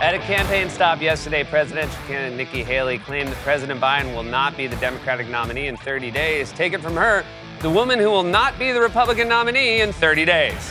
[0.00, 4.56] At a campaign stop yesterday, presidential candidate Nikki Haley claimed that President Biden will not
[4.56, 6.52] be the Democratic nominee in 30 days.
[6.52, 7.22] Take it from her,
[7.60, 10.70] the woman who will not be the Republican nominee in 30 days.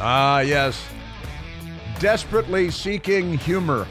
[0.00, 0.82] Ah, yes.
[1.98, 3.86] Desperately seeking humor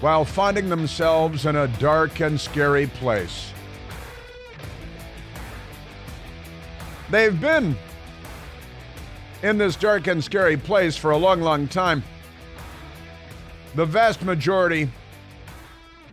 [0.00, 3.52] while finding themselves in a dark and scary place.
[7.10, 7.76] They've been
[9.42, 12.02] in this dark and scary place for a long, long time.
[13.74, 14.90] The vast majority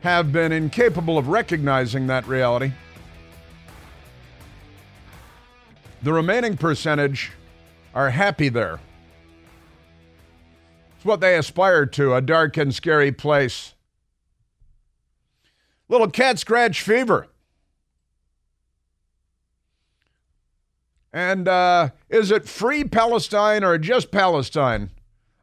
[0.01, 2.71] have been incapable of recognizing that reality.
[6.03, 7.31] The remaining percentage
[7.93, 8.79] are happy there.
[10.95, 13.73] It's what they aspire to a dark and scary place.
[15.89, 17.27] Little cat scratch fever.
[21.13, 24.91] And uh, is it free Palestine or just Palestine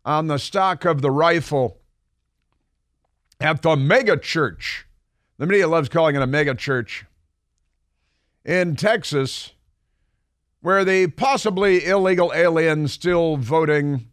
[0.04, 1.78] on the stock of the rifle
[3.40, 4.86] at the mega church?
[5.38, 7.06] The media loves calling it a mega church
[8.44, 9.52] in Texas,
[10.60, 14.08] where the possibly illegal alien still voting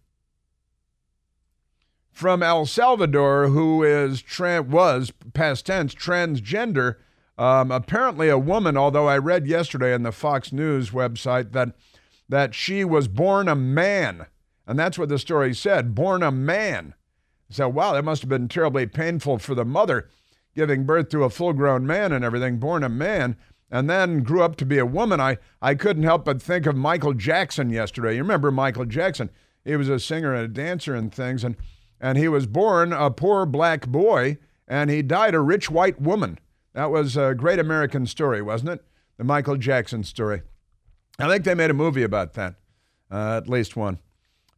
[2.12, 6.96] from El Salvador, who is was past tense transgender,
[7.42, 8.78] um, apparently a woman.
[8.78, 11.76] Although I read yesterday in the Fox News website that
[12.30, 14.28] that she was born a man,
[14.68, 16.94] and that's what the story said: born a man.
[17.50, 20.08] So wow, that must have been terribly painful for the mother,
[20.56, 23.36] giving birth to a full-grown man and everything, born a man.
[23.74, 25.22] And then grew up to be a woman.
[25.22, 28.16] I, I couldn't help but think of Michael Jackson yesterday.
[28.18, 29.30] You remember Michael Jackson?
[29.64, 31.56] He was a singer and a dancer and things, and
[32.00, 34.38] and he was born a poor black boy,
[34.68, 36.38] and he died a rich white woman.
[36.74, 38.86] That was a great American story, wasn't it?
[39.18, 40.42] The Michael Jackson story.
[41.20, 42.56] I think they made a movie about that,
[43.12, 44.00] uh, at least one.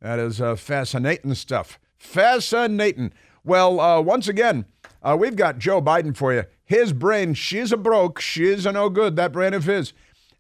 [0.02, 1.80] That is uh, fascinating stuff.
[1.98, 3.14] Fascinating.
[3.44, 4.66] Well, uh, once again,
[5.02, 6.44] uh, we've got Joe Biden for you.
[6.64, 9.94] His brain, she's a broke, she's a no good, that brain of his.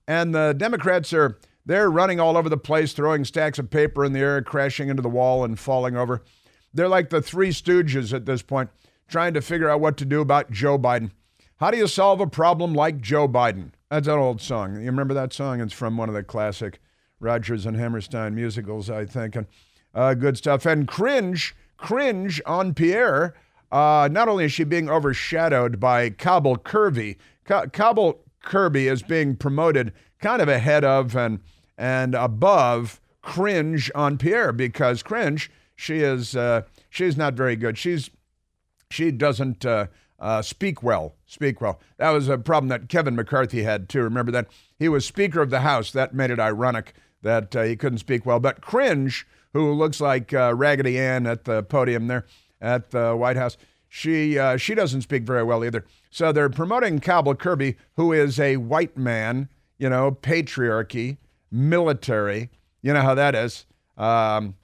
[0.07, 4.13] And the Democrats are, they're running all over the place, throwing stacks of paper in
[4.13, 6.23] the air, crashing into the wall and falling over.
[6.73, 8.69] They're like the three stooges at this point,
[9.07, 11.11] trying to figure out what to do about Joe Biden.
[11.63, 13.71] How do you solve a problem like Joe Biden?
[13.89, 14.81] That's an old song.
[14.81, 15.61] You remember that song?
[15.61, 16.81] It's from one of the classic
[17.21, 19.37] Rodgers and Hammerstein musicals, I think.
[19.37, 19.47] And
[19.95, 20.65] uh, good stuff.
[20.65, 23.33] And cringe, cringe on Pierre.
[23.71, 29.37] Uh, not only is she being overshadowed by Cobble Kirby, Co- Cobble Kirby is being
[29.37, 31.39] promoted kind of ahead of and
[31.77, 37.77] and above cringe on Pierre because cringe she is uh, she's not very good.
[37.77, 38.09] She's
[38.89, 39.87] she doesn't uh,
[40.23, 41.15] uh, speak well.
[41.25, 41.81] Speak well.
[41.97, 44.01] That was a problem that Kevin McCarthy had too.
[44.01, 44.47] Remember that
[44.79, 45.91] he was Speaker of the House.
[45.91, 48.39] That made it ironic that uh, he couldn't speak well.
[48.39, 52.25] But cringe, who looks like uh, Raggedy Ann at the podium there
[52.61, 53.57] at the White House,
[53.89, 55.85] she uh, she doesn't speak very well either.
[56.09, 59.49] So they're promoting Cobble Kirby, who is a white man.
[59.77, 61.17] You know, patriarchy,
[61.51, 62.49] military.
[62.81, 63.65] You know how that is.
[63.97, 64.55] Um,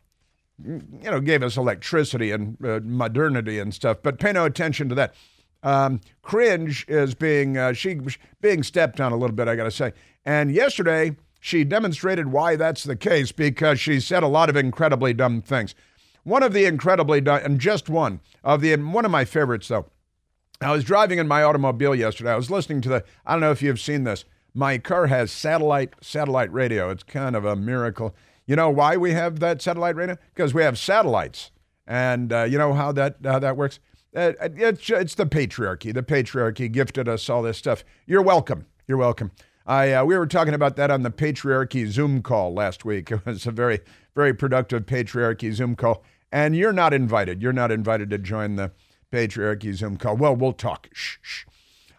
[0.63, 4.95] you know, gave us electricity and uh, modernity and stuff, but pay no attention to
[4.95, 5.13] that.
[5.61, 7.99] Um, cringe is being uh, she
[8.41, 9.93] being stepped on a little bit, I got to say.
[10.25, 15.13] And yesterday she demonstrated why that's the case because she said a lot of incredibly
[15.13, 15.75] dumb things.
[16.23, 19.85] One of the incredibly dumb, and just one of the one of my favorites though.
[20.61, 22.31] I was driving in my automobile yesterday.
[22.31, 23.03] I was listening to the.
[23.25, 24.25] I don't know if you've seen this.
[24.53, 26.89] My car has satellite satellite radio.
[26.89, 28.13] It's kind of a miracle.
[28.45, 30.17] You know why we have that satellite radio?
[30.33, 31.51] Because we have satellites,
[31.87, 33.79] and uh, you know how that how that works.
[34.15, 35.93] Uh, it's it's the patriarchy.
[35.93, 37.83] The patriarchy gifted us all this stuff.
[38.07, 38.65] You're welcome.
[38.87, 39.31] You're welcome.
[39.67, 43.11] I uh, we were talking about that on the patriarchy Zoom call last week.
[43.11, 43.81] It was a very
[44.15, 47.41] very productive patriarchy Zoom call, and you're not invited.
[47.41, 48.71] You're not invited to join the
[49.11, 50.17] patriarchy Zoom call.
[50.17, 50.89] Well, we'll talk.
[50.91, 51.45] Shh, shh.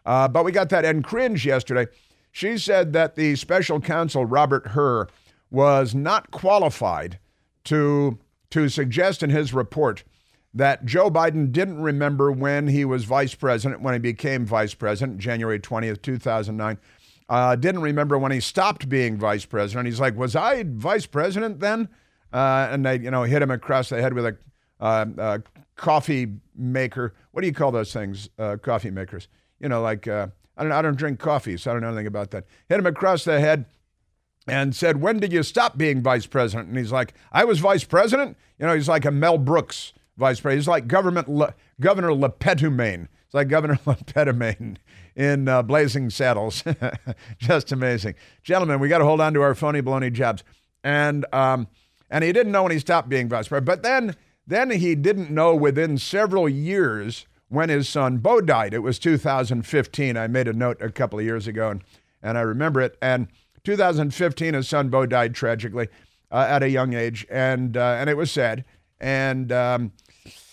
[0.04, 1.86] Uh, but we got that and cringe yesterday.
[2.32, 5.06] She said that the special counsel Robert Hur
[5.50, 7.20] was not qualified
[7.64, 8.18] to
[8.50, 10.02] to suggest in his report
[10.55, 15.19] that Joe Biden didn't remember when he was vice president, when he became vice president,
[15.19, 16.79] January 20th, 2009.
[17.29, 19.87] Uh, didn't remember when he stopped being vice president.
[19.87, 21.88] He's like, Was I vice president then?
[22.32, 24.37] uh, and they, you know, hit him across the head with a
[24.81, 25.38] uh, uh,
[25.76, 27.14] coffee maker.
[27.32, 28.29] What do you call those things?
[28.38, 29.29] Uh, coffee makers.
[29.58, 32.06] You know, like uh, I don't, I don't drink coffee, so I don't know anything
[32.06, 32.46] about that.
[32.69, 33.67] Hit him across the head
[34.46, 37.85] and said, "When did you stop being vice president?" And he's like, "I was vice
[37.85, 40.60] president." You know, he's like a Mel Brooks vice president.
[40.60, 43.08] He's like government Le, Governor Le Petomane.
[43.24, 44.76] It's like Governor Le Petomane
[45.14, 46.64] in uh, Blazing Saddles.
[47.38, 48.80] Just amazing, gentlemen.
[48.80, 50.42] We got to hold on to our phony baloney jobs.
[50.82, 51.68] And um,
[52.10, 53.66] and he didn't know when he stopped being vice president.
[53.66, 54.16] But then
[54.46, 58.74] then he didn't know within several years when his son Bo died.
[58.74, 60.16] It was 2015.
[60.16, 61.84] I made a note a couple of years ago, and
[62.22, 62.98] and I remember it.
[63.00, 63.28] And
[63.64, 65.88] 2015, his son Bo died tragically
[66.30, 68.64] uh, at a young age, and uh, and it was sad.
[69.00, 69.93] And um,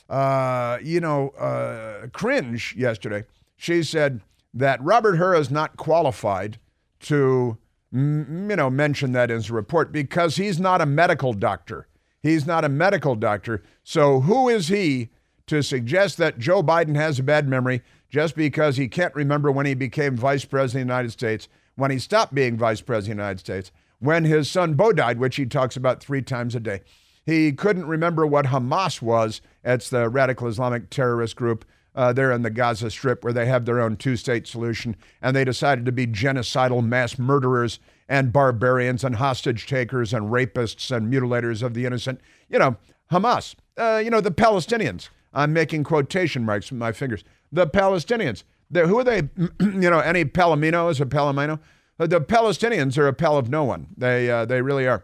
[0.09, 3.25] uh, you know, uh, cringe yesterday.
[3.57, 4.21] She said
[4.53, 6.59] that Robert Hur is not qualified
[7.01, 7.57] to,
[7.93, 11.87] m- you know, mention that in his report because he's not a medical doctor.
[12.21, 13.63] He's not a medical doctor.
[13.83, 15.09] So who is he
[15.47, 19.65] to suggest that Joe Biden has a bad memory just because he can't remember when
[19.65, 23.17] he became vice president of the United States, when he stopped being vice president of
[23.17, 26.59] the United States, when his son Bo died, which he talks about three times a
[26.59, 26.81] day.
[27.27, 29.41] He couldn't remember what Hamas was.
[29.61, 33.65] It's the radical Islamic terrorist group uh, there in the Gaza Strip where they have
[33.65, 34.95] their own two state solution.
[35.21, 40.89] And they decided to be genocidal mass murderers and barbarians and hostage takers and rapists
[40.95, 42.21] and mutilators of the innocent.
[42.47, 42.77] You know,
[43.11, 43.55] Hamas.
[43.77, 45.09] Uh, you know, the Palestinians.
[45.33, 47.25] I'm making quotation marks with my fingers.
[47.51, 48.43] The Palestinians.
[48.71, 49.17] They're, who are they?
[49.59, 51.59] you know, any Palomino is a Palomino.
[51.99, 53.87] Uh, the Palestinians are a pal of no one.
[53.97, 55.03] They, uh, they really are.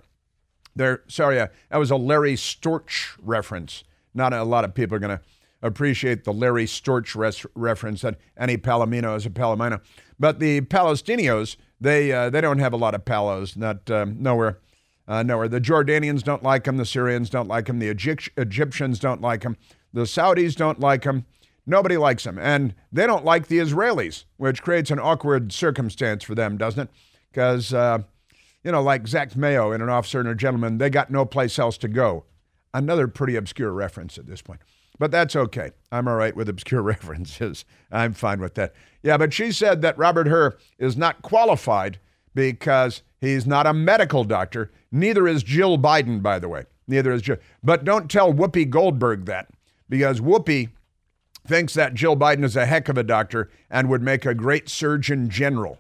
[0.76, 3.84] They're, sorry, uh, that was a Larry Storch reference.
[4.14, 5.24] Not a lot of people are going to
[5.62, 9.82] appreciate the Larry Storch res- reference that any Palomino is a Palomino.
[10.20, 14.60] But the Palestinians, they, uh, they don't have a lot of palos, not um, nowhere.
[15.06, 15.50] Uh, nowhere.
[15.50, 16.78] The Jordanians don't like him.
[16.78, 17.80] The Syrians don't like him.
[17.80, 19.58] The Egypt- Egyptians don't like him.
[19.92, 21.26] The Saudis don't like him.
[21.66, 22.40] Nobody likes him.
[22.40, 26.90] And they don't like the Israelis, which creates an awkward circumstance for them, doesn't it?
[27.32, 28.04] Because, uh,
[28.64, 31.60] you know, like Zach Mayo in An Officer and a Gentleman, they got no place
[31.60, 32.26] else to go.
[32.74, 34.62] Another pretty obscure reference at this point.
[35.00, 35.72] But that's okay.
[35.92, 37.66] I'm all right with obscure references.
[37.92, 38.74] I'm fine with that.
[39.02, 42.00] Yeah, but she said that Robert Hur is not qualified
[42.34, 44.72] because he's not a medical doctor.
[44.92, 46.66] Neither is Jill Biden, by the way.
[46.88, 47.38] Neither is Jill.
[47.64, 49.50] But don't tell Whoopi Goldberg that
[49.90, 50.70] because Whoopi
[51.46, 54.70] thinks that Jill Biden is a heck of a doctor and would make a great
[54.70, 55.80] surgeon general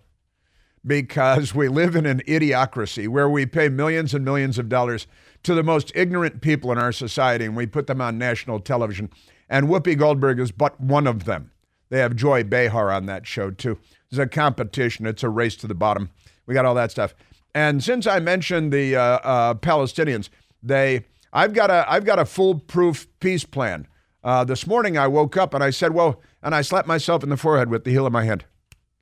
[0.85, 5.07] because we live in an idiocracy where we pay millions and millions of dollars
[5.44, 9.09] to the most ignorant people in our society and we put them on national television.
[9.50, 11.51] And Whoopi Goldberg is but one of them.
[11.89, 13.77] They have Joy Behar on that show too.
[14.09, 16.09] It's a competition, it's a race to the bottom.
[16.45, 17.13] We got all that stuff.
[17.56, 20.30] And since I mentioned the uh, uh, Palestinians,
[20.62, 23.88] they I've got a I've got a foolproof peace plan.
[24.24, 27.30] Uh, this morning I woke up and I said, well, and I slapped myself in
[27.30, 28.45] the forehead with the heel of my hand,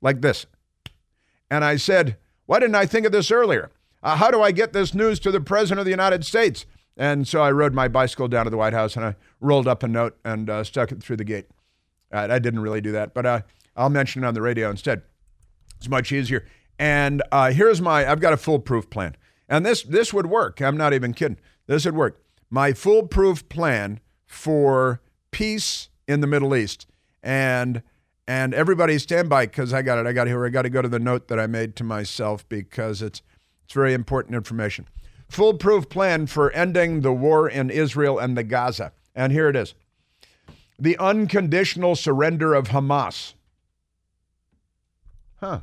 [0.00, 0.46] like this.
[1.52, 2.16] And I said,
[2.46, 3.70] why didn't I think of this earlier?
[4.02, 6.64] Uh, how do I get this news to the President of the United States?
[6.96, 9.82] And so I rode my bicycle down to the White House and I rolled up
[9.82, 11.44] a note and uh, stuck it through the gate.
[12.10, 13.40] Uh, I didn't really do that, but uh,
[13.76, 15.02] I'll mention it on the radio instead.
[15.76, 16.46] It's much easier.
[16.78, 19.14] And uh, here's my I've got a foolproof plan.
[19.46, 20.62] And this this would work.
[20.62, 21.36] I'm not even kidding.
[21.66, 22.22] This would work.
[22.48, 26.86] My foolproof plan for peace in the Middle East.
[27.22, 27.82] And
[28.26, 30.06] and everybody stand by because I got it.
[30.06, 30.44] I got here.
[30.44, 33.22] I got to go to the note that I made to myself because it's
[33.64, 34.86] it's very important information.
[35.28, 38.92] Foolproof plan for ending the war in Israel and the Gaza.
[39.14, 39.74] And here it is.
[40.78, 43.32] The unconditional surrender of Hamas.
[45.36, 45.60] Huh.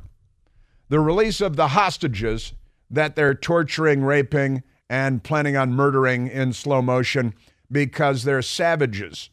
[0.88, 2.54] The release of the hostages
[2.90, 7.32] that they're torturing, raping, and planning on murdering in slow motion
[7.70, 9.30] because they're savages,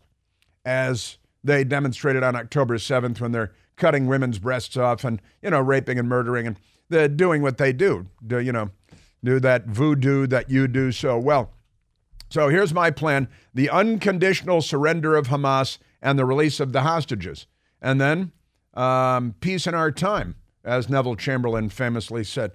[0.64, 1.18] as
[1.48, 5.98] they demonstrated on October 7th when they're cutting women's breasts off and, you know, raping
[5.98, 8.70] and murdering and they're doing what they do, do you know,
[9.24, 11.52] do that voodoo that you do so well.
[12.30, 17.48] So here's my plan the unconditional surrender of Hamas and the release of the hostages.
[17.82, 18.32] And then
[18.74, 22.52] um, peace in our time, as Neville Chamberlain famously said.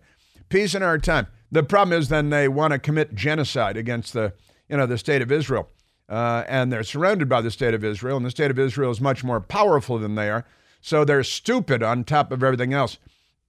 [0.49, 1.27] Peace in our time.
[1.51, 4.35] The problem is then they want to commit genocide against the,
[4.69, 5.69] you know, the state of Israel.
[6.13, 9.01] Uh, and they're surrounded by the state of Israel, and the state of Israel is
[9.01, 10.45] much more powerful than they are.
[10.81, 12.99] So they're stupid on top of everything else,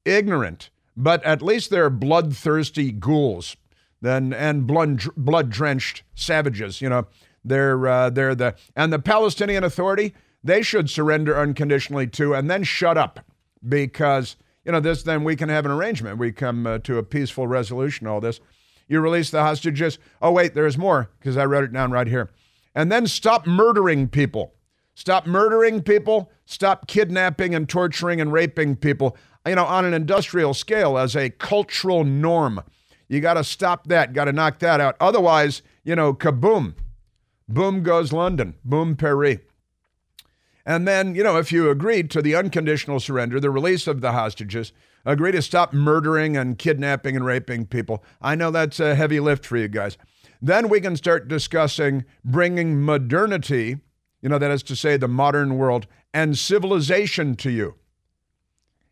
[0.05, 3.57] ignorant, but at least they're bloodthirsty ghouls
[4.03, 6.81] then and blood blood drenched savages.
[6.81, 7.07] You know,
[7.43, 12.63] they're uh, they're the and the Palestinian Authority they should surrender unconditionally too, and then
[12.63, 13.21] shut up
[13.67, 15.03] because you know this.
[15.03, 16.17] Then we can have an arrangement.
[16.17, 18.05] We come uh, to a peaceful resolution.
[18.05, 18.41] All this,
[18.89, 19.99] You release the hostages.
[20.21, 22.29] Oh, wait, there's more because I wrote it down right here.
[22.75, 24.53] And then stop murdering people.
[24.95, 26.31] Stop murdering people.
[26.45, 31.29] Stop kidnapping and torturing and raping people, you know, on an industrial scale as a
[31.29, 32.61] cultural norm.
[33.07, 34.95] You got to stop that, got to knock that out.
[34.99, 36.75] Otherwise, you know, kaboom.
[37.47, 38.55] Boom goes London.
[38.63, 39.39] Boom Paris.
[40.65, 44.13] And then, you know, if you agreed to the unconditional surrender, the release of the
[44.13, 44.71] hostages,
[45.05, 49.45] agree to stop murdering and kidnapping and raping people, I know that's a heavy lift
[49.45, 49.97] for you guys.
[50.43, 53.77] Then we can start discussing bringing modernity,
[54.21, 57.75] you know, that is to say, the modern world, and civilization to you.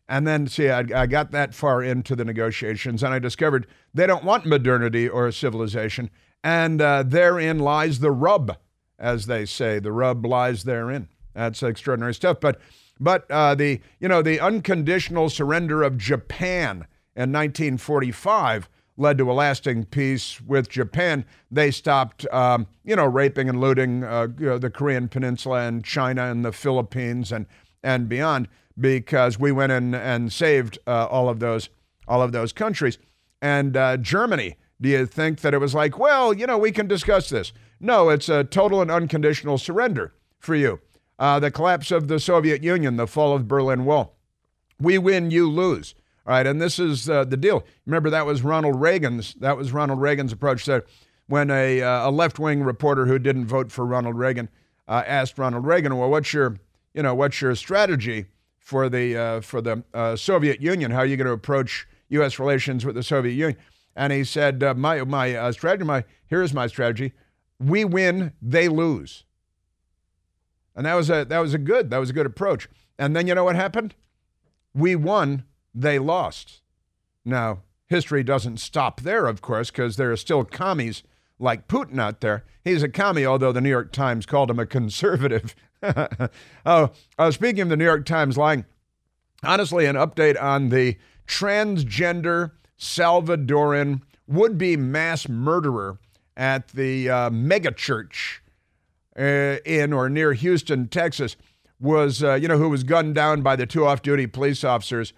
[0.08, 4.06] And then, see, I, I, got that far into the negotiations and I discovered they
[4.06, 6.08] don't want modernity or civilization.
[6.42, 8.56] And uh, therein lies the rub,
[8.98, 9.78] as they say.
[9.78, 11.08] The rub lies therein.
[11.34, 12.40] That's extraordinary stuff.
[12.40, 12.62] But,
[12.98, 19.32] but uh, the, you know, the unconditional surrender of Japan in 1945 led to a
[19.32, 21.24] lasting peace with Japan.
[21.50, 26.44] They stopped, um, you know, raping and looting uh, the Korean Peninsula and China and
[26.44, 27.46] the Philippines and
[27.82, 31.68] and beyond because we went in and saved uh, all of those
[32.06, 32.98] all of those countries.
[33.40, 36.86] And uh, Germany, do you think that it was like, well, you know, we can
[36.86, 37.52] discuss this?
[37.80, 40.80] No, it's a total and unconditional surrender for you.
[41.18, 44.16] Uh, the collapse of the Soviet Union, the fall of Berlin Wall.
[44.80, 45.94] We win, you lose.
[46.26, 47.64] All right, and this is uh, the deal.
[47.84, 49.34] Remember, that was Ronald Reagan's.
[49.34, 50.66] That was Ronald Reagan's approach.
[50.66, 50.84] That
[51.26, 54.48] when a, uh, a left-wing reporter who didn't vote for Ronald Reagan
[54.86, 56.58] uh, asked Ronald Reagan, "Well, what's your,
[56.94, 58.26] you know, what's your strategy
[58.58, 60.92] for the uh, for the uh, Soviet Union?
[60.92, 62.38] How are you going to approach U.S.
[62.38, 63.58] relations with the Soviet Union?"
[63.96, 65.84] And he said, uh, "My my strategy.
[65.84, 67.14] My here's my strategy.
[67.58, 69.24] We win, they lose."
[70.76, 72.68] And that was a that was a good that was a good approach.
[72.96, 73.96] And then you know what happened?
[74.72, 76.60] We won they lost.
[77.24, 81.02] Now, history doesn't stop there, of course, because there are still commies
[81.38, 82.44] like Putin out there.
[82.64, 85.54] He's a commie, although the New York Times called him a conservative.
[86.66, 88.64] oh, uh, speaking of the New York Times lying,
[89.42, 95.98] honestly, an update on the transgender Salvadoran would be mass murderer
[96.36, 98.38] at the uh, megachurch
[99.18, 101.36] uh, in or near Houston, Texas,
[101.78, 105.12] was, uh, you know, who was gunned down by the two off duty police officers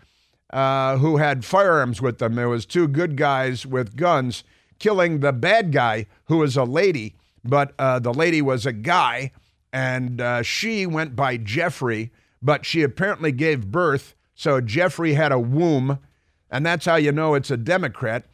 [0.54, 2.37] uh, who had firearms with them.
[2.37, 4.44] There was two good guys with guns
[4.78, 9.32] killing the bad guy who was a lady, but uh, the lady was a guy,
[9.73, 15.40] and uh, she went by Jeffrey, but she apparently gave birth, so Jeffrey had a
[15.40, 15.99] womb,
[16.50, 18.25] and that's how you know it's a Democrat.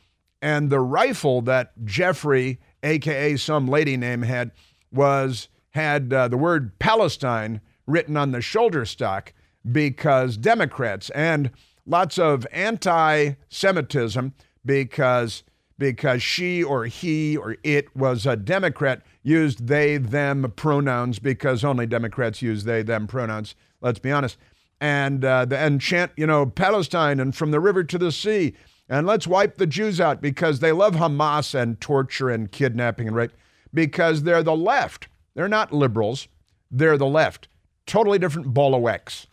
[0.42, 4.50] And the rifle that Jeffrey, aka some lady name, had
[4.92, 9.32] was had uh, the word Palestine written on the shoulder stock
[9.70, 11.50] because Democrats and
[11.90, 15.42] lots of anti-Semitism because
[15.76, 21.87] because she or he or it was a Democrat used they them pronouns because only
[21.87, 23.54] Democrats use they them pronouns.
[23.80, 24.37] Let's be honest.
[24.78, 28.54] And uh, the, and chant you know Palestine and from the river to the sea
[28.88, 33.16] and let's wipe the Jews out because they love Hamas and torture and kidnapping and
[33.16, 33.32] rape
[33.73, 35.09] because they're the left.
[35.35, 36.28] They're not liberals.
[36.70, 37.49] They're the left.
[37.87, 39.26] Totally different ball of wax.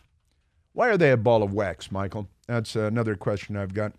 [0.72, 2.28] Why are they a ball of wax, Michael?
[2.48, 3.92] That's another question I've got.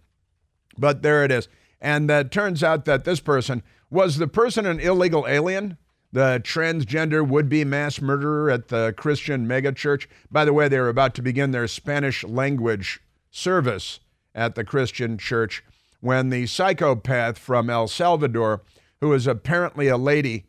[0.78, 1.48] But there it is.
[1.80, 5.78] And it turns out that this person was the person an illegal alien?
[6.12, 10.08] The transgender would be mass murderer at the Christian megachurch.
[10.32, 14.00] By the way, they were about to begin their Spanish language service
[14.34, 15.64] at the Christian church
[16.02, 18.62] when the psychopath from El Salvador,
[19.02, 20.46] who is apparently a lady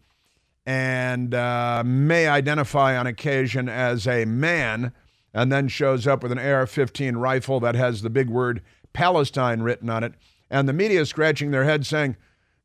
[0.64, 4.92] and uh, may identify on occasion as a man,
[5.32, 9.62] and then shows up with an AR 15 rifle that has the big word Palestine
[9.62, 10.14] written on it.
[10.50, 12.16] And the media scratching their head saying,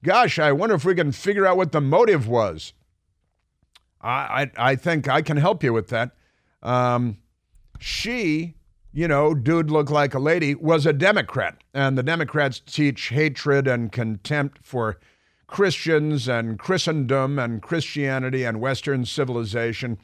[0.04, 2.74] Gosh, I wonder if we can figure out what the motive was.
[4.02, 6.12] I, I, I think I can help you with that.
[6.62, 7.18] Um,
[7.80, 8.56] she,
[8.94, 11.64] you know, dude looked like a lady, was a Democrat.
[11.74, 15.00] And the Democrats teach hatred and contempt for
[15.48, 19.98] Christians and Christendom and Christianity and Western civilization.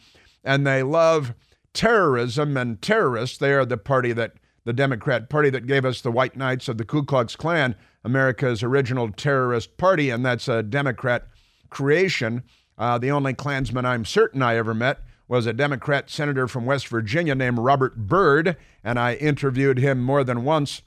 [0.44, 1.34] And they love
[1.74, 3.38] terrorism and terrorists.
[3.38, 6.78] They are the party that, the Democrat Party that gave us the White Knights of
[6.78, 11.28] the Ku Klux Klan, America's original terrorist party, and that's a Democrat
[11.70, 12.44] creation.
[12.78, 16.88] Uh, the only Klansman I'm certain I ever met was a Democrat senator from West
[16.88, 20.82] Virginia named Robert Byrd, and I interviewed him more than once.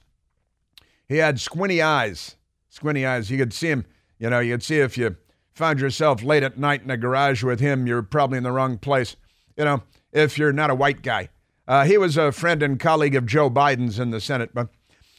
[1.07, 2.35] He had squinty eyes,
[2.69, 3.31] squinty eyes.
[3.31, 3.85] You could see him,
[4.19, 5.15] you know, you could see if you
[5.55, 8.77] found yourself late at night in a garage with him, you're probably in the wrong
[8.77, 9.15] place.
[9.57, 9.83] You know,
[10.15, 11.29] if you're not a white guy.
[11.67, 14.51] Uh, he was a friend and colleague of Joe Biden's in the Senate.
[14.53, 14.69] But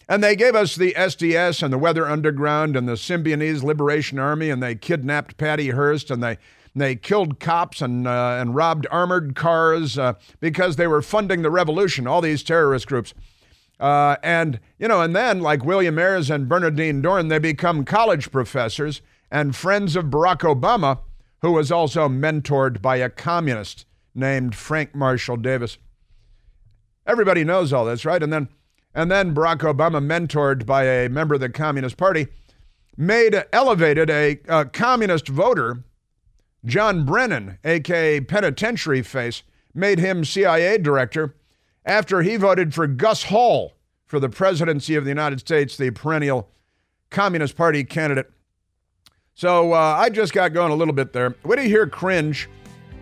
[0.09, 4.51] And they gave us the SDS and the Weather Underground and the Symbionese Liberation Army,
[4.51, 6.39] and they kidnapped Patty Hearst, and they
[6.75, 11.51] they killed cops and uh, and robbed armored cars uh, because they were funding the
[11.51, 12.07] revolution.
[12.07, 13.15] All these terrorist groups.
[13.79, 18.31] Uh, and, you know, and then like William Ayers and Bernardine Dohrn, they become college
[18.31, 21.01] professors and friends of Barack Obama,
[21.43, 23.86] who was also mentored by a communist
[24.17, 25.79] named Frank Marshall Davis.
[27.07, 28.23] Everybody knows all this, right?
[28.23, 28.49] And then,
[28.95, 32.27] and then Barack Obama, mentored by a member of the Communist Party,
[32.97, 35.85] made elevated a, a communist voter,
[36.65, 39.43] John Brennan, aka Penitentiary Face,
[39.75, 41.37] made him CIA director
[41.85, 43.75] after he voted for Gus Hall
[44.07, 46.49] for the presidency of the United States, the perennial
[47.11, 48.31] Communist Party candidate.
[49.35, 51.37] So uh, I just got going a little bit there.
[51.43, 52.49] What do you hear cringe?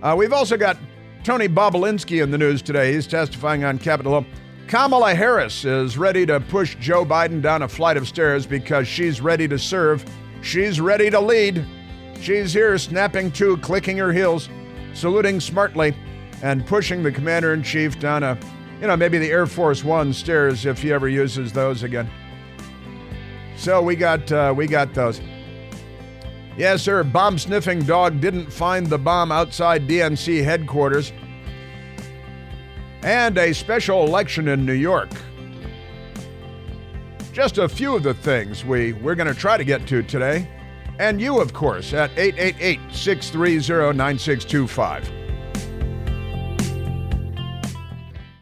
[0.03, 0.77] Uh, we've also got
[1.25, 2.93] Tony Bobulinski in the news today.
[2.93, 4.31] He's testifying on Capitol Hill.
[4.69, 9.23] Kamala Harris is ready to push Joe Biden down a flight of stairs because she's
[9.23, 10.05] ready to serve.
[10.43, 11.65] She's ready to lead.
[12.21, 14.51] She's here snapping to, clicking her heels,
[14.93, 15.97] saluting smartly,
[16.43, 18.39] and pushing the commander in chief down a
[18.83, 22.11] you know, maybe the Air Force One stairs if he ever uses those again.
[23.57, 25.23] So we got uh, we got those.
[26.57, 27.03] Yes, sir.
[27.03, 31.13] Bomb sniffing dog didn't find the bomb outside DNC headquarters.
[33.03, 35.11] And a special election in New York.
[37.33, 40.49] Just a few of the things we, we're going to try to get to today.
[41.01, 45.24] And you, of course, at 888 630 9625.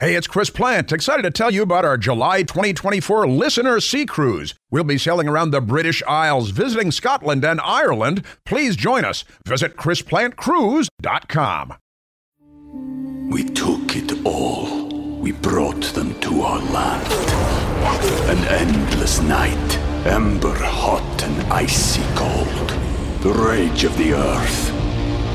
[0.02, 0.90] Hey, it's Chris Plante.
[0.90, 4.52] Excited to tell you about our July 2024 Listener Sea Cruise.
[4.68, 8.24] We'll be sailing around the British Isles, visiting Scotland and Ireland.
[8.44, 9.22] Please join us.
[9.46, 11.74] Visit ChrisPlanteCruise.com.
[13.30, 14.88] We took it all.
[15.20, 17.12] We brought them to our land.
[18.28, 22.70] An endless night, ember hot and icy cold.
[23.20, 24.91] The rage of the earth.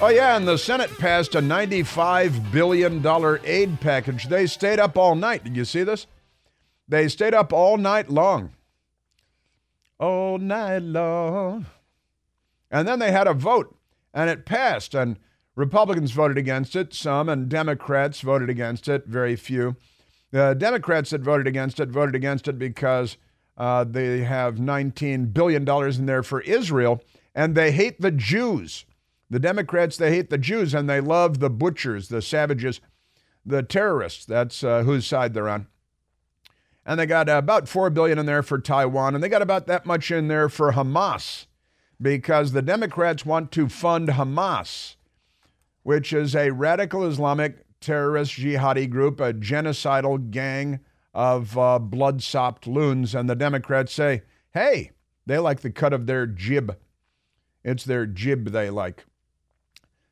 [0.00, 3.06] Oh, yeah, and the Senate passed a $95 billion
[3.44, 4.28] aid package.
[4.28, 5.44] They stayed up all night.
[5.44, 6.06] Did you see this?
[6.88, 8.50] They stayed up all night long.
[9.98, 11.66] All night long.
[12.70, 13.76] And then they had a vote,
[14.12, 14.94] and it passed.
[14.94, 15.16] And
[15.54, 19.76] Republicans voted against it, some, and Democrats voted against it, very few.
[20.32, 23.16] The Democrats that voted against it voted against it because
[23.56, 27.02] uh, they have $19 billion in there for Israel,
[27.34, 28.84] and they hate the Jews.
[29.30, 32.80] The Democrats, they hate the Jews, and they love the butchers, the savages,
[33.44, 34.24] the terrorists.
[34.24, 35.66] That's uh, whose side they're on
[36.86, 39.86] and they got about 4 billion in there for Taiwan and they got about that
[39.86, 41.46] much in there for Hamas
[42.00, 44.96] because the Democrats want to fund Hamas
[45.82, 50.80] which is a radical Islamic terrorist jihadi group, a genocidal gang
[51.12, 54.22] of uh, blood-sopped loons and the Democrats say,
[54.54, 54.92] "Hey,
[55.26, 56.76] they like the cut of their jib.
[57.62, 59.04] It's their jib they like."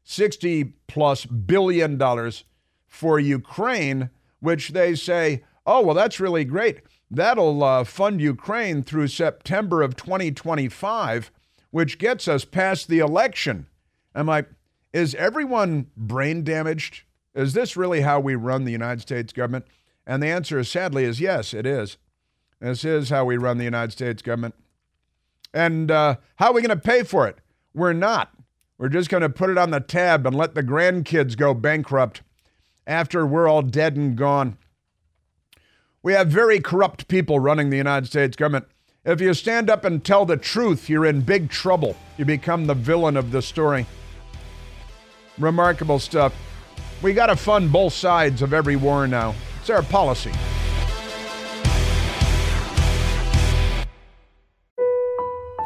[0.04, 2.44] 60 plus billion dollars
[2.86, 4.10] for Ukraine,
[4.40, 6.80] which they say oh, well, that's really great.
[7.10, 11.30] That'll uh, fund Ukraine through September of 2025,
[11.70, 13.66] which gets us past the election.
[14.14, 14.48] I'm like,
[14.92, 17.02] is everyone brain damaged?
[17.34, 19.66] Is this really how we run the United States government?
[20.06, 21.96] And the answer, is, sadly, is yes, it is.
[22.60, 24.54] This is how we run the United States government.
[25.54, 27.38] And uh, how are we going to pay for it?
[27.74, 28.32] We're not.
[28.82, 32.22] We're just going to put it on the tab and let the grandkids go bankrupt
[32.84, 34.58] after we're all dead and gone.
[36.02, 38.66] We have very corrupt people running the United States government.
[39.04, 41.94] If you stand up and tell the truth, you're in big trouble.
[42.18, 43.86] You become the villain of the story.
[45.38, 46.34] Remarkable stuff.
[47.02, 49.36] We got to fund both sides of every war now.
[49.60, 50.32] It's our policy.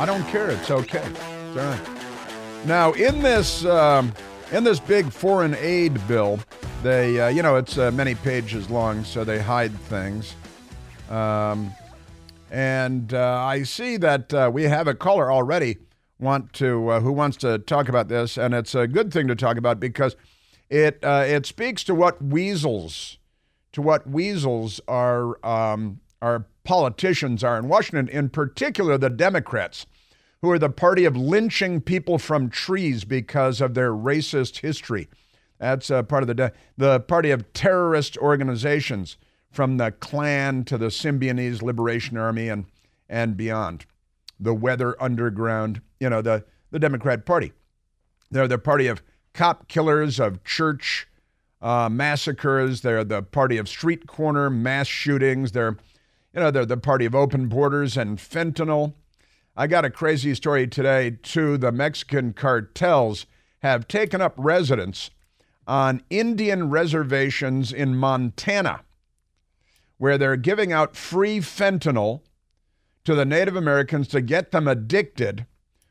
[0.00, 0.48] I don't care.
[0.48, 1.06] It's okay.
[1.50, 1.80] All right.
[2.64, 4.14] Now, in this um,
[4.50, 6.40] in this big foreign aid bill,
[6.82, 10.34] they uh, you know it's uh, many pages long, so they hide things.
[11.10, 11.70] Um,
[12.50, 15.76] and uh, I see that uh, we have a caller already
[16.18, 19.36] want to uh, who wants to talk about this, and it's a good thing to
[19.36, 20.16] talk about because
[20.70, 23.18] it uh, it speaks to what weasels
[23.72, 29.86] to what weasels are um, our politicians are in Washington, in particular the Democrats,
[30.42, 35.08] who are the party of lynching people from trees because of their racist history.
[35.58, 39.18] That's uh, part of the the party of terrorist organizations
[39.50, 42.64] from the Klan to the Symbionese Liberation Army and
[43.08, 43.84] and beyond,
[44.38, 45.82] the Weather Underground.
[45.98, 47.52] You know the the Democrat Party.
[48.30, 49.02] They're the party of
[49.34, 51.06] cop killers, of church
[51.60, 52.80] uh, massacres.
[52.80, 55.52] They're the party of street corner mass shootings.
[55.52, 55.76] They're
[56.32, 58.94] you know they're the party of open borders and fentanyl.
[59.56, 61.58] I got a crazy story today too.
[61.58, 63.26] The Mexican cartels
[63.62, 65.10] have taken up residence
[65.66, 68.82] on Indian reservations in Montana,
[69.98, 72.22] where they're giving out free fentanyl
[73.04, 75.46] to the Native Americans to get them addicted,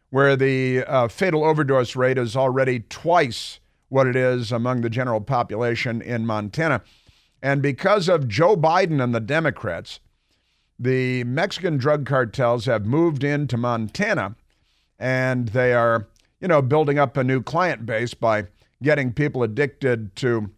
[0.10, 5.22] where the uh, fatal overdose rate is already twice what it is among the general
[5.22, 6.82] population in Montana.
[7.42, 10.00] And because of Joe Biden and the Democrats,
[10.80, 14.36] the Mexican drug cartels have moved into Montana
[14.98, 16.08] and they are,
[16.40, 18.48] you know, building up a new client base by
[18.82, 20.50] getting people addicted to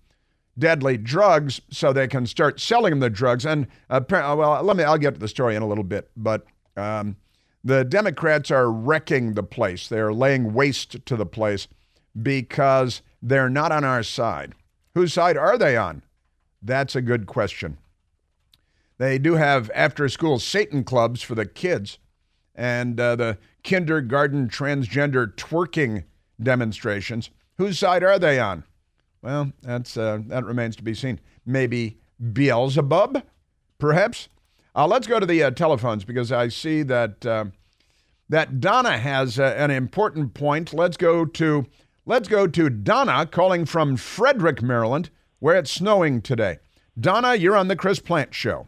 [0.60, 3.46] deadly drugs so they can start selling them the drugs.
[3.46, 6.46] And uh, well, let me, I'll get to the story in a little bit, but
[6.78, 7.16] um,
[7.64, 9.88] the Democrats are wrecking the place.
[9.88, 11.68] They're laying waste to the place
[12.22, 14.54] because they're not on our side.
[14.94, 16.04] Whose side are they on?
[16.62, 17.78] That's a good question.
[19.02, 21.98] They do have after school Satan clubs for the kids
[22.54, 26.04] and uh, the kindergarten transgender twerking
[26.40, 27.32] demonstrations.
[27.58, 28.64] Whose side are they on?
[29.24, 31.20] Well, that's uh, that remains to be seen.
[31.48, 31.98] Maybe
[32.32, 33.24] Beelzebub,
[33.80, 34.30] perhaps.
[34.76, 37.46] Uh, let's go to the uh, telephones because I see that uh,
[38.30, 40.76] that Donna has uh, an important point.
[40.76, 41.66] Let's go to
[42.06, 45.10] let's go to Donna calling from Frederick, Maryland,
[45.40, 46.60] where it's snowing today.
[47.00, 48.68] Donna, you're on the Chris Plante Show.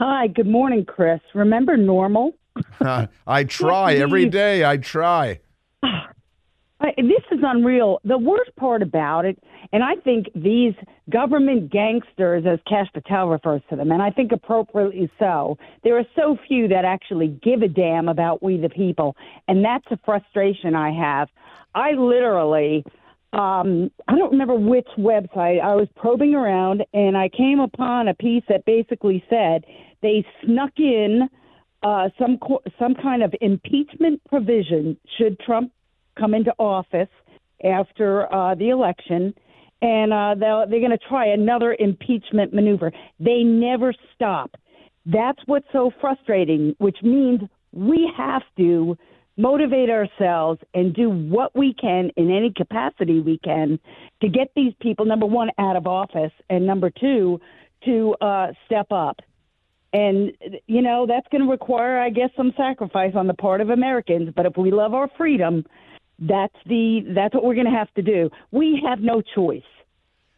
[0.00, 1.20] Hi, good morning, Chris.
[1.34, 2.32] Remember normal?
[3.26, 4.64] I try every day.
[4.64, 5.40] I try.
[5.82, 8.00] I, this is unreal.
[8.04, 9.38] The worst part about it,
[9.74, 10.72] and I think these
[11.10, 16.06] government gangsters, as Kash Patel refers to them, and I think appropriately so, there are
[16.16, 19.16] so few that actually give a damn about we the people.
[19.48, 21.28] And that's a frustration I have.
[21.74, 22.86] I literally,
[23.34, 28.14] um, I don't remember which website, I was probing around and I came upon a
[28.14, 29.66] piece that basically said
[30.02, 31.28] they snuck in
[31.82, 32.38] uh, some
[32.78, 35.72] some kind of impeachment provision should Trump
[36.18, 37.08] come into office
[37.64, 39.34] after uh, the election,
[39.82, 42.92] and uh, they're going to try another impeachment maneuver.
[43.18, 44.54] They never stop.
[45.06, 47.40] That's what's so frustrating, which means
[47.72, 48.96] we have to
[49.36, 53.78] motivate ourselves and do what we can in any capacity we can
[54.20, 57.40] to get these people, number one, out of office, and number two,
[57.86, 59.20] to uh, step up.
[59.92, 60.32] And,
[60.66, 64.32] you know, that's going to require, I guess, some sacrifice on the part of Americans.
[64.34, 65.64] But if we love our freedom,
[66.20, 68.30] that's the that's what we're going to have to do.
[68.52, 69.62] We have no choice.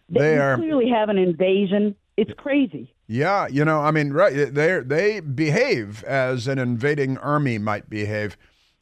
[0.08, 1.96] They we are clearly have an invasion.
[2.16, 2.94] It's crazy.
[3.08, 4.54] Yeah, you know, I mean, right?
[4.54, 8.36] They they behave as an invading army might behave.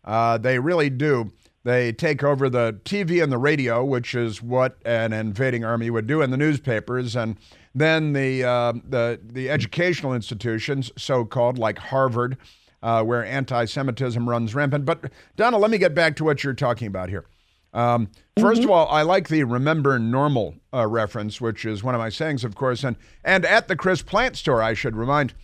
[0.04, 1.32] Uh, they really do.
[1.62, 6.06] They take over the TV and the radio, which is what an invading army would
[6.06, 7.36] do, in the newspapers, and
[7.74, 12.36] then the uh, the the educational institutions, so called, like Harvard
[12.82, 14.84] uh, where anti Semitism runs rampant.
[14.84, 17.24] But, Donna, let me get back to what you're talking about here.
[17.72, 18.64] Um, 1st mm-hmm.
[18.64, 22.42] of all, I like the remember normal uh, reference, which is one of my sayings,
[22.42, 22.82] of course.
[22.82, 25.34] And, and at the Chris Plante store, I should remind,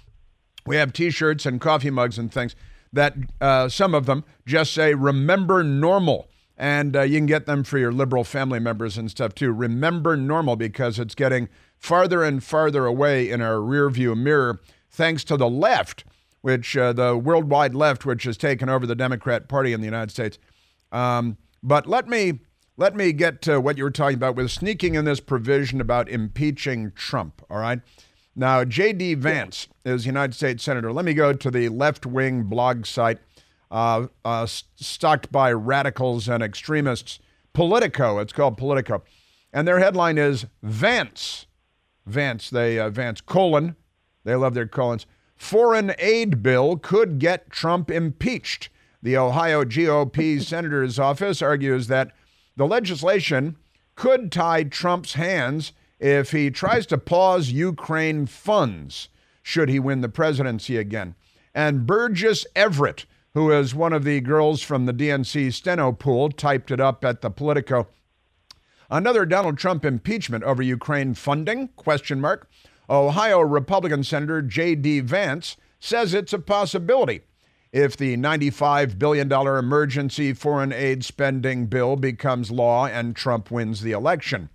[0.67, 2.57] we have t shirts and coffee mugs and things
[2.93, 6.29] that uh, some of them just say remember normal.
[6.59, 9.53] And uh, you can get them for your liberal family members and stuff too.
[9.53, 14.61] Remember normal because it's getting farther and farther away in our rearview mirror
[14.91, 16.05] thanks to the left
[16.47, 20.13] which uh, the worldwide left, which has taken over the Democrat Party in the United
[20.13, 20.39] States.
[20.93, 22.39] Um, but let me
[22.77, 26.09] let me get to what you were talking about with sneaking in this provision about
[26.09, 27.43] impeaching Trump.
[27.51, 27.81] All right.
[28.37, 29.15] Now, J.D.
[29.15, 30.93] Vance is United States Senator.
[30.93, 33.19] Let me go to the left wing blog site
[33.73, 37.19] uh, uh, stocked by radicals and extremists,
[37.55, 38.21] Politico.
[38.21, 39.03] It's called Politico.
[39.53, 41.46] And their headline is Vance.
[42.07, 43.77] Vance, they, uh, Vance colon.
[44.25, 48.71] They love their colons foreign aid bill could get Trump impeached.
[49.03, 52.13] The Ohio GOP senator's office argues that
[52.57, 53.57] the legislation
[53.95, 59.09] could tie Trump's hands if he tries to pause Ukraine funds
[59.43, 61.15] should he win the presidency again.
[61.55, 66.71] And Burgess Everett, who is one of the girls from the DNC steno pool, typed
[66.71, 67.87] it up at the Politico.
[68.91, 71.69] Another Donald Trump impeachment over Ukraine funding?
[71.77, 72.49] Question mark.
[72.89, 75.01] Ohio Republican Senator J.D.
[75.01, 77.23] Vance says it's a possibility
[77.73, 83.93] if the $95 billion emergency foreign aid spending bill becomes law and Trump wins the
[83.93, 84.49] election.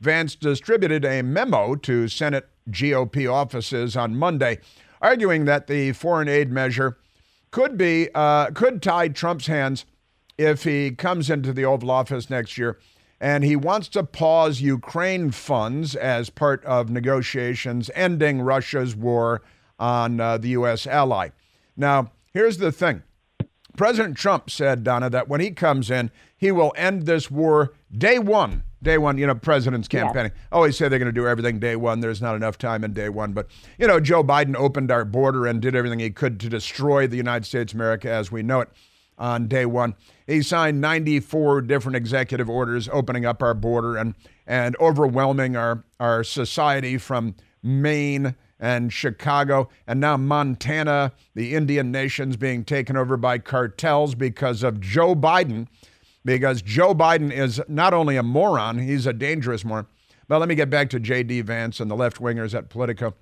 [0.00, 4.58] Vance distributed a memo to Senate GOP offices on Monday,
[5.00, 6.98] arguing that the foreign aid measure
[7.50, 9.86] could be uh, could tie Trump's hands
[10.36, 12.78] if he comes into the Oval Office next year
[13.20, 19.42] and he wants to pause Ukraine funds as part of negotiations ending Russia's war
[19.78, 20.86] on uh, the U.S.
[20.86, 21.30] ally.
[21.76, 23.02] Now, here's the thing
[23.76, 28.18] President Trump said, Donna, that when he comes in, he will end this war day
[28.18, 28.64] one.
[28.80, 30.30] Day one, you know, president's campaigning.
[30.32, 30.42] Yeah.
[30.52, 31.98] Always say they're going to do everything day one.
[31.98, 33.32] There's not enough time in day one.
[33.32, 37.08] But, you know, Joe Biden opened our border and did everything he could to destroy
[37.08, 38.68] the United States America as we know it
[39.18, 39.94] on day one.
[40.26, 44.14] He signed 94 different executive orders opening up our border and,
[44.46, 52.36] and overwhelming our, our society from Maine and Chicago, and now Montana, the Indian nations
[52.36, 55.68] being taken over by cartels because of Joe Biden,
[56.24, 59.86] because Joe Biden is not only a moron, he's a dangerous moron.
[60.26, 61.42] But let me get back to J.D.
[61.42, 63.14] Vance and the left wingers at Politico.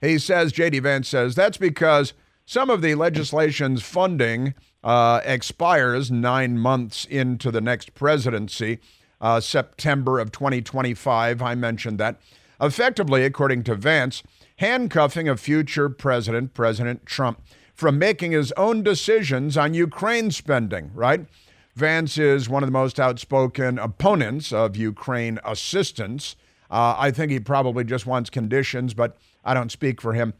[0.00, 0.80] He says, J.D.
[0.80, 2.12] Vance says, that's because
[2.44, 8.78] some of the legislation's funding uh, expires nine months into the next presidency,
[9.20, 11.40] uh, September of 2025.
[11.42, 12.20] I mentioned that.
[12.60, 14.22] Effectively, according to Vance,
[14.56, 17.40] handcuffing a future president, President Trump,
[17.74, 21.26] from making his own decisions on Ukraine spending, right?
[21.74, 26.36] Vance is one of the most outspoken opponents of Ukraine assistance.
[26.70, 30.34] Uh, I think he probably just wants conditions, but I don't speak for him.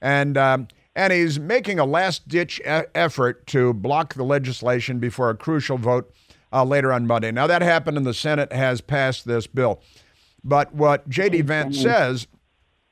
[0.00, 5.30] And um, and he's making a last ditch e- effort to block the legislation before
[5.30, 6.12] a crucial vote
[6.52, 7.30] uh, later on Monday.
[7.30, 9.80] Now, that happened, and the Senate has passed this bill.
[10.42, 11.42] But what J.D.
[11.42, 12.26] Vance says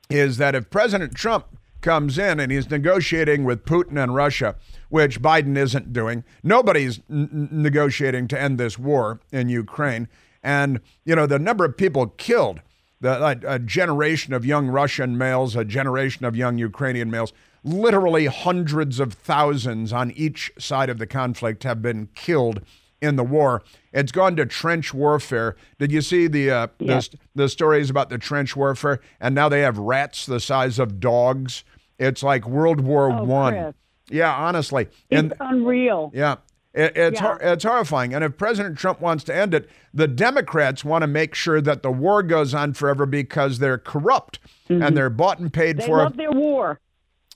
[0.09, 1.47] is that if President Trump
[1.81, 4.55] comes in and he's negotiating with Putin and Russia,
[4.87, 10.07] which Biden isn't doing, nobody's n- negotiating to end this war in Ukraine.
[10.41, 12.61] And, you know, the number of people killed,
[13.01, 17.33] the, a, a generation of young Russian males, a generation of young Ukrainian males,
[17.67, 22.61] literally hundreds of thousands on each side of the conflict have been killed
[23.01, 23.63] in the war.
[23.93, 25.55] It's gone to trench warfare.
[25.77, 26.99] Did you see the, uh, yeah.
[26.99, 28.99] the, the stories about the trench warfare?
[29.19, 31.63] And now they have rats the size of dogs.
[31.99, 33.53] It's like World War oh, One.
[33.53, 33.75] Chris.
[34.09, 36.11] Yeah, honestly, it's and, unreal.
[36.13, 36.37] Yeah.
[36.73, 37.37] It, it's yeah.
[37.41, 41.33] it's horrifying, and if President Trump wants to end it, the Democrats want to make
[41.33, 44.83] sure that the war goes on forever because they're corrupt mm-hmm.
[44.83, 45.97] and they're bought and paid they for.
[45.97, 46.79] They love their war.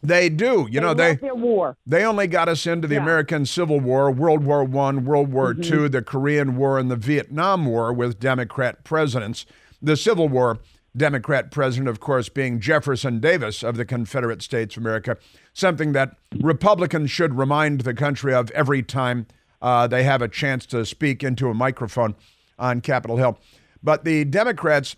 [0.04, 0.68] They do.
[0.70, 1.78] You they know, they war.
[1.86, 3.02] They only got us into the yeah.
[3.02, 5.62] American Civil War, World War One, World War mm-hmm.
[5.62, 9.46] Two, the Korean War, and the Vietnam War with Democrat presidents.
[9.82, 10.60] The Civil War,
[10.96, 15.18] Democrat president, of course, being Jefferson Davis of the Confederate States of America,
[15.54, 19.28] something that Republicans should remind the country of every time
[19.62, 22.16] uh, they have a chance to speak into a microphone
[22.58, 23.38] on Capitol Hill.
[23.84, 24.96] But the Democrats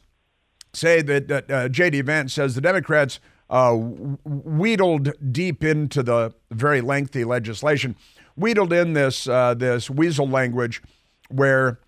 [0.73, 2.01] say that, that uh, J.D.
[2.01, 7.95] Vance says the Democrats uh, wheedled deep into the very lengthy legislation,
[8.35, 10.81] wheedled in this uh, this weasel language,
[11.29, 11.79] where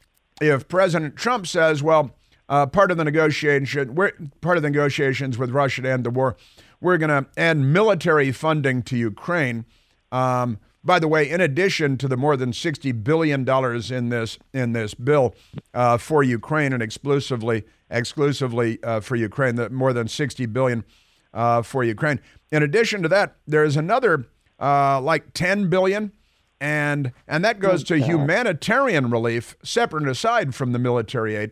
[0.42, 2.12] if President Trump says, "Well,
[2.50, 6.10] uh, part of the negotiation, we're, part of the negotiations with Russia to end the
[6.10, 6.36] war,
[6.82, 9.66] we're going to end military funding to Ukraine."
[10.12, 14.38] Um, by the way, in addition to the more than sixty billion dollars in this
[14.54, 15.34] in this bill
[15.74, 20.84] uh, for Ukraine and exclusively exclusively uh, for Ukraine, the more than sixty billion
[21.36, 22.20] uh, for Ukraine.
[22.52, 24.26] In addition to that, there's another
[24.60, 26.12] uh, like 10 billion,
[26.60, 31.52] and and that goes to humanitarian relief, separate and aside from the military aid,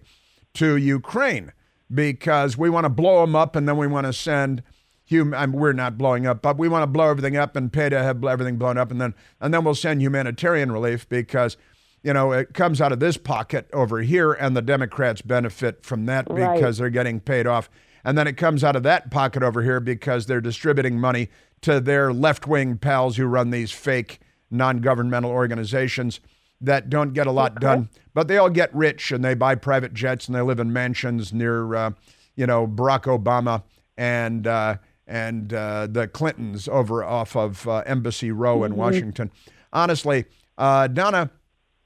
[0.55, 1.51] to Ukraine
[1.93, 4.63] because we want to blow them up and then we want to send.
[5.11, 7.71] Hum- I mean, we're not blowing up, but we want to blow everything up and
[7.71, 11.57] pay to have everything blown up, and then and then we'll send humanitarian relief because
[12.03, 16.05] you know, it comes out of this pocket over here, and the Democrats benefit from
[16.05, 16.53] that right.
[16.55, 17.69] because they're getting paid off.
[18.03, 21.29] And then it comes out of that pocket over here because they're distributing money
[21.61, 24.19] to their left wing pals who run these fake
[24.51, 26.19] non governmental organizations
[26.61, 29.93] that don't get a lot done, but they all get rich and they buy private
[29.93, 31.91] jets and they live in mansions near, uh,
[32.35, 33.63] you know, Barack Obama
[33.97, 38.79] and uh, and uh, the Clintons over off of uh, Embassy Row in mm-hmm.
[38.79, 39.31] Washington.
[39.73, 40.25] honestly,
[40.57, 41.31] uh, Donna,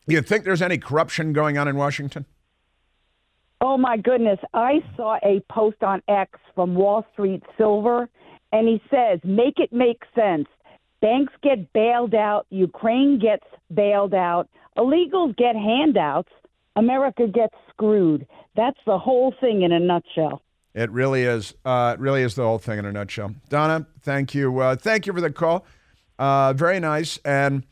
[0.06, 2.26] you think there's any corruption going on in Washington?
[3.60, 4.40] Oh my goodness.
[4.54, 8.10] I saw a post on X from Wall Street Silver,
[8.52, 10.48] and he says, make it make sense.
[11.02, 16.30] Banks get bailed out, Ukraine gets bailed out, illegals get handouts,
[16.76, 18.28] America gets screwed.
[18.56, 20.42] That's the whole thing in a nutshell.
[20.74, 21.56] It really is.
[21.66, 23.34] Uh, it really is the whole thing in a nutshell.
[23.50, 24.60] Donna, thank you.
[24.60, 25.66] Uh, thank you for the call.
[26.20, 27.20] Uh, very nice.
[27.26, 27.64] And,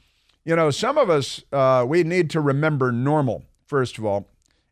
[0.44, 4.28] you know, some of us, uh, we need to remember normal, first of all.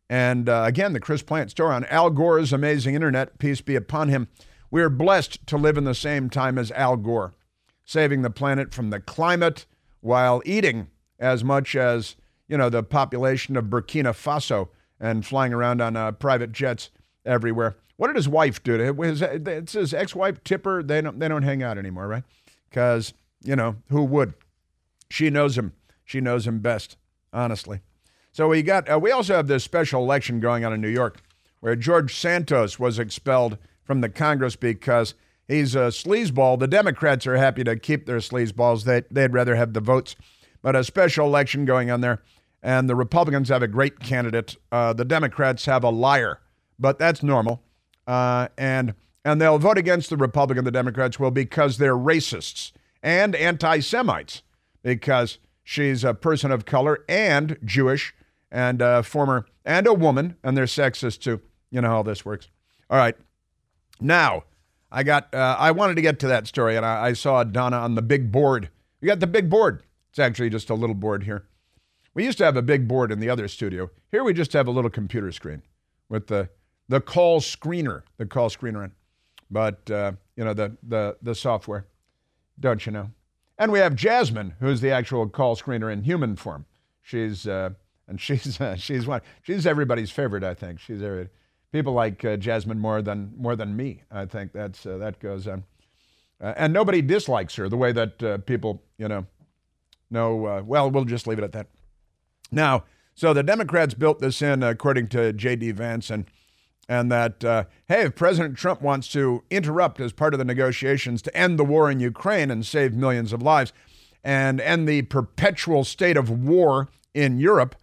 [0.09, 4.09] And uh, again, the Chris Plante story on Al Gore's amazing internet, peace be upon
[4.09, 4.27] him.
[4.69, 7.33] We are blessed to live in the same time as Al Gore,
[7.85, 9.65] saving the planet from the climate
[10.01, 10.87] while eating
[11.19, 12.15] as much as,
[12.47, 16.89] you know, the population of Burkina Faso and flying around on uh, private jets
[17.25, 17.75] everywhere.
[17.97, 18.97] What did his wife do to him?
[18.97, 20.83] His, it's his ex-wife Tipper.
[20.83, 22.23] They don't they don't hang out anymore, right?
[22.69, 23.13] Because
[23.43, 24.33] you know who would?
[25.09, 25.73] She knows him.
[26.03, 26.97] She knows him best,
[27.31, 27.81] honestly.
[28.33, 28.91] So we got.
[28.91, 31.21] Uh, we also have this special election going on in New York,
[31.61, 35.13] where George Santos was expelled from the Congress because
[35.47, 36.59] he's a sleazeball.
[36.59, 38.83] The Democrats are happy to keep their sleazeballs.
[38.83, 40.15] They they'd rather have the votes,
[40.61, 42.21] but a special election going on there,
[42.61, 44.57] and the Republicans have a great candidate.
[44.71, 46.41] Uh, the Democrats have a liar,
[46.77, 47.63] but that's normal
[48.07, 48.93] uh, and
[49.25, 54.43] and they'll vote against the Republican, the Democrats will, because they're racists and anti-Semites,
[54.81, 58.13] because she's a person of color and Jewish
[58.53, 61.41] and a former and a woman, and they're sexist too.
[61.71, 62.49] You know how this works.
[62.89, 63.17] All right,
[63.99, 64.43] now
[64.91, 67.77] I got uh, I wanted to get to that story, and I, I saw Donna
[67.77, 68.69] on the big board.
[69.01, 69.83] We got the big board.
[70.11, 71.47] It's actually just a little board here.
[72.13, 73.89] We used to have a big board in the other studio.
[74.11, 75.63] Here we just have a little computer screen
[76.07, 76.49] with the
[76.87, 78.91] the call screener, the call screener, in.
[79.49, 81.87] but uh, you know the the the software,
[82.59, 83.09] don't you know?
[83.57, 86.65] And we have Jasmine, who's the actual call screener in human form.
[87.01, 87.71] She's uh,
[88.07, 90.43] and she's uh, she's one she's everybody's favorite.
[90.43, 91.01] I think she's
[91.71, 94.03] people like uh, Jasmine more than more than me.
[94.11, 95.63] I think that's uh, that goes on,
[96.41, 99.25] uh, and nobody dislikes her the way that people you know
[100.09, 100.63] know.
[100.65, 101.67] well, we'll just leave it at that.
[102.51, 102.83] Now,
[103.15, 105.71] so the Democrats built this in according to J.D.
[105.71, 106.25] Vance and
[106.89, 111.21] and that, uh, hey, if President Trump wants to interrupt as part of the negotiations
[111.21, 113.71] to end the war in Ukraine and save millions of lives
[114.23, 117.75] and end the perpetual state of war in Europe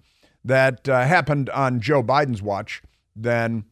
[0.44, 2.82] that uh, happened on Joe Biden's watch,
[3.14, 3.64] then,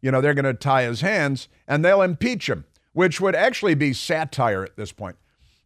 [0.00, 3.74] you know, they're going to tie his hands and they'll impeach him, which would actually
[3.74, 5.16] be satire at this point.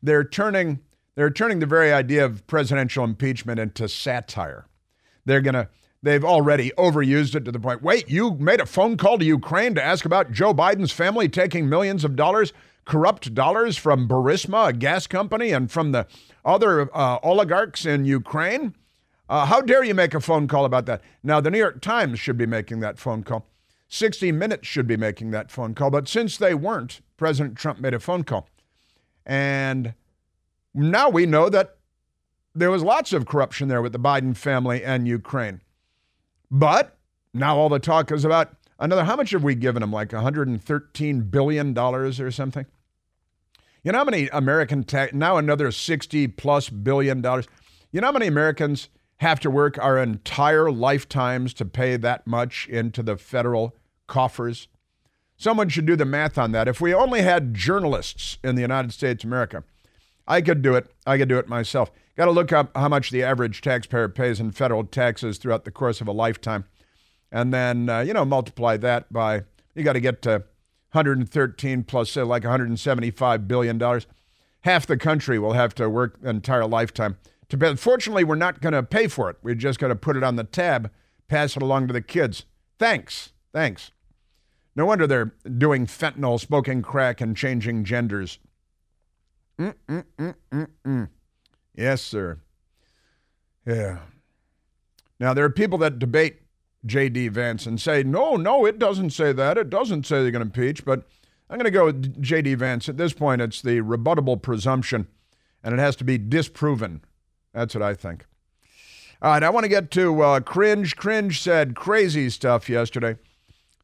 [0.02, 0.80] They're turning,
[1.14, 4.66] they're turning the very idea of presidential impeachment into satire.
[5.26, 5.68] They're going to
[6.02, 7.82] They've already overused it to the point.
[7.82, 11.68] Wait, you made a phone call to Ukraine to ask about Joe Biden's family taking
[11.68, 12.54] millions of dollars,
[12.86, 16.06] corrupt dollars from Burisma, a gas company, and from the
[16.42, 18.74] other uh, oligarchs in Ukraine?
[19.30, 21.00] Uh, how dare you make a phone call about that?
[21.22, 23.46] Now, the New York Times should be making that phone call.
[23.88, 25.88] 60 Minutes should be making that phone call.
[25.88, 28.48] But since they weren't, President Trump made a phone call.
[29.24, 29.94] And
[30.74, 31.76] now we know that
[32.56, 35.60] there was lots of corruption there with the Biden family and Ukraine.
[36.50, 36.98] But
[37.32, 39.04] now all the talk is about another.
[39.04, 39.92] How much have we given them?
[39.92, 42.66] Like 113 billion dollars or something.
[43.84, 47.46] You know how many American tax now another 60 plus billion dollars.
[47.92, 48.88] You know how many Americans
[49.20, 54.68] have to work our entire lifetimes to pay that much into the federal coffers?
[55.36, 56.68] Someone should do the math on that.
[56.68, 59.64] If we only had journalists in the United States of America,
[60.26, 60.90] I could do it.
[61.06, 61.90] I could do it myself.
[62.16, 65.70] Got to look up how much the average taxpayer pays in federal taxes throughout the
[65.70, 66.64] course of a lifetime.
[67.30, 70.44] And then, uh, you know, multiply that by, you got to get to
[70.92, 74.00] 113 plus, say, like $175 billion.
[74.62, 77.16] Half the country will have to work an entire lifetime
[77.50, 77.76] to.
[77.76, 79.36] Fortunately, we're not going to pay for it.
[79.42, 80.90] We're just going to put it on the tab,
[81.28, 82.44] pass it along to the kids.
[82.78, 83.32] Thanks.
[83.52, 83.90] Thanks.
[84.76, 88.38] No wonder they're doing fentanyl, smoking crack, and changing genders.
[89.58, 91.08] Mm-mm-mm-mm-mm.
[91.74, 92.38] Yes, sir.
[93.66, 93.98] Yeah.
[95.18, 96.42] Now, there are people that debate
[96.86, 97.28] J.D.
[97.28, 99.58] Vance and say, no, no, it doesn't say that.
[99.58, 100.84] It doesn't say they're going to impeach.
[100.84, 101.06] But
[101.50, 102.54] I'm going to go with J.D.
[102.54, 102.88] Vance.
[102.88, 105.08] At this point, it's the rebuttable presumption,
[105.62, 107.02] and it has to be disproven.
[107.52, 108.26] That's what I think.
[109.22, 110.96] All right, I want to get to uh, Cringe.
[110.96, 113.16] Cringe said crazy stuff yesterday.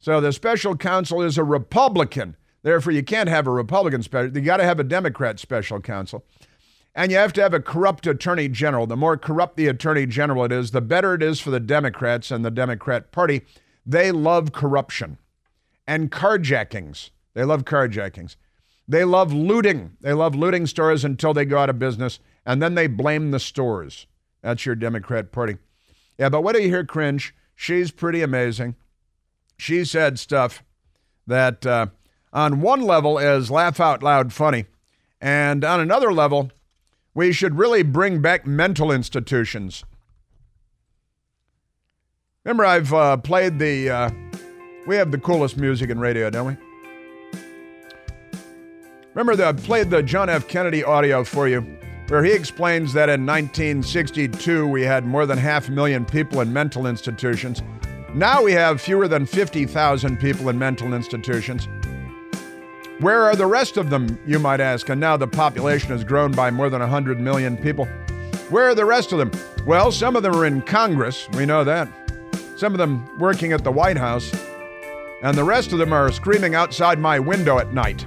[0.00, 2.36] So the special counsel is a Republican.
[2.62, 4.34] Therefore, you can't have a Republican special.
[4.34, 6.24] You got to have a Democrat special counsel.
[6.94, 8.86] And you have to have a corrupt attorney general.
[8.86, 12.30] The more corrupt the attorney general it is, the better it is for the Democrats
[12.30, 13.42] and the Democrat Party.
[13.84, 15.18] They love corruption
[15.86, 17.10] and carjackings.
[17.34, 18.36] They love carjackings.
[18.88, 19.96] They love looting.
[20.00, 23.40] They love looting stores until they go out of business and then they blame the
[23.40, 24.06] stores.
[24.40, 25.56] That's your Democrat Party.
[26.16, 27.34] Yeah, but what do you hear, cringe?
[27.54, 28.76] She's pretty amazing.
[29.58, 30.62] She said stuff
[31.26, 31.86] that, uh,
[32.32, 34.66] on one level, is laugh out loud funny,
[35.20, 36.52] and on another level,
[37.14, 39.84] we should really bring back mental institutions.
[42.44, 43.90] Remember, I've uh, played the.
[43.90, 44.10] Uh,
[44.86, 46.56] we have the coolest music in radio, don't we?
[49.14, 50.46] Remember, the, I played the John F.
[50.46, 51.66] Kennedy audio for you,
[52.08, 56.52] where he explains that in 1962 we had more than half a million people in
[56.52, 57.62] mental institutions.
[58.14, 61.68] Now we have fewer than 50,000 people in mental institutions.
[63.00, 64.88] Where are the rest of them, you might ask?
[64.88, 67.84] And now the population has grown by more than 100 million people.
[68.48, 69.30] Where are the rest of them?
[69.66, 71.88] Well, some of them are in Congress, we know that.
[72.56, 74.32] Some of them working at the White House.
[75.22, 78.06] And the rest of them are screaming outside my window at night.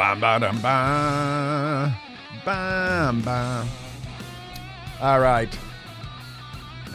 [0.00, 1.94] Ba ba dum, ba
[2.42, 3.66] ba ba.
[4.98, 5.58] All right.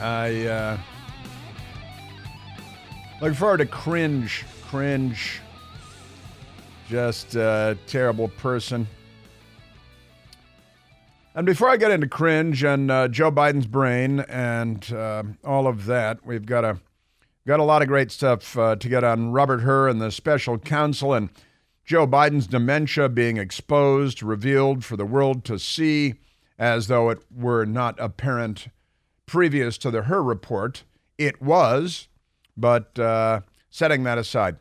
[0.02, 0.78] I uh,
[3.22, 5.40] look forward to cringe, cringe.
[6.90, 8.88] Just a terrible person.
[11.36, 15.86] And before I get into cringe and uh, Joe Biden's brain and uh, all of
[15.86, 16.80] that, we've got a
[17.46, 20.58] got a lot of great stuff uh, to get on Robert Hur and the special
[20.58, 21.30] counsel and
[21.86, 26.16] Joe Biden's dementia being exposed, revealed for the world to see,
[26.58, 28.70] as though it were not apparent
[29.26, 30.84] previous to the Hur report.
[31.18, 32.08] It was,
[32.58, 34.58] but uh, setting that aside,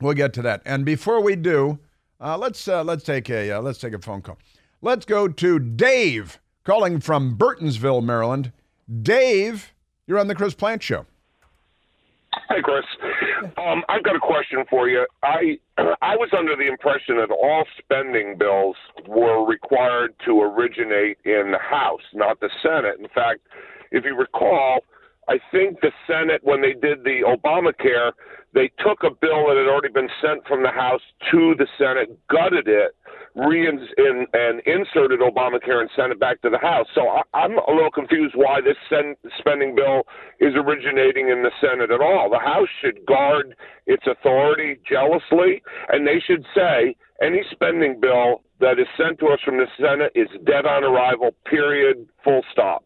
[0.00, 0.62] we'll get to that.
[0.64, 1.78] And before we do,
[2.20, 4.38] uh, let's uh, let's take a uh, let's take a phone call.
[4.80, 8.52] Let's go to Dave calling from Burtonsville, Maryland.
[9.02, 9.72] Dave,
[10.06, 11.06] you're on the Chris Plante Show.
[12.32, 12.84] Hi, Chris.
[13.56, 15.06] Um, I've got a question for you.
[15.22, 15.58] I
[16.02, 18.76] I was under the impression that all spending bills
[19.06, 22.98] were required to originate in the House, not the Senate.
[23.00, 23.40] In fact,
[23.90, 24.80] if you recall,
[25.28, 28.12] I think the Senate, when they did the Obamacare,
[28.54, 32.16] they took a bill that had already been sent from the House to the Senate,
[32.28, 32.94] gutted it,
[33.34, 36.86] re in, and inserted Obamacare and sent it back to the House.
[36.94, 40.02] So I, I'm a little confused why this sen- spending bill
[40.40, 42.28] is originating in the Senate at all.
[42.30, 43.54] The House should guard
[43.86, 49.40] its authority jealously, and they should say any spending bill that is sent to us
[49.44, 52.84] from the Senate is dead on arrival, period, full stop.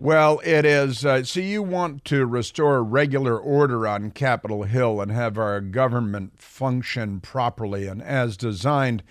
[0.00, 1.06] Well, it is.
[1.06, 6.38] Uh, see, you want to restore regular order on Capitol Hill and have our government
[6.38, 9.04] function properly and as designed.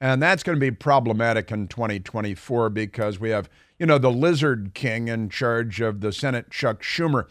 [0.00, 4.72] And that's going to be problematic in 2024 because we have, you know, the lizard
[4.74, 7.24] king in charge of the Senate, Chuck Schumer,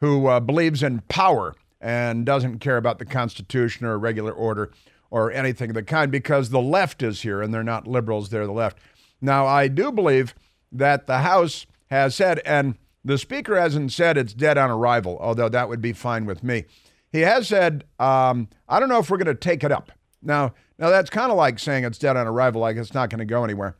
[0.00, 4.70] who uh, believes in power and doesn't care about the Constitution or regular order
[5.10, 8.46] or anything of the kind because the left is here and they're not liberals, they're
[8.46, 8.78] the left.
[9.20, 10.34] Now, I do believe
[10.72, 15.48] that the House has said, and the Speaker hasn't said it's dead on arrival, although
[15.50, 16.64] that would be fine with me.
[17.12, 19.92] He has said, um, I don't know if we're going to take it up.
[20.24, 23.20] Now, now that's kind of like saying it's dead on arrival, like it's not going
[23.20, 23.76] to go anywhere.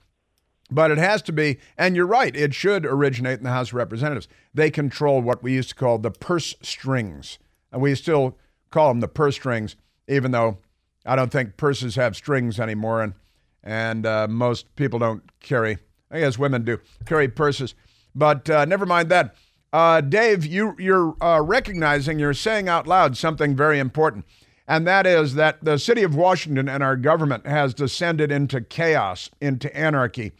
[0.71, 3.75] But it has to be, and you're right, it should originate in the House of
[3.75, 4.29] Representatives.
[4.55, 7.39] They control what we used to call the purse strings.
[7.71, 8.39] And we still
[8.71, 9.77] call them the purse strings,
[10.09, 10.59] even though
[11.05, 13.03] I don't think purses have strings anymore.
[13.03, 13.15] And,
[13.63, 15.79] and uh, most people don't carry,
[16.11, 17.75] I guess women do, carry purses.
[18.15, 19.35] But uh, never mind that.
[19.73, 24.25] Uh, Dave, you, you're uh, recognizing, you're saying out loud something very important,
[24.67, 29.31] and that is that the city of Washington and our government has descended into chaos,
[29.41, 30.33] into anarchy,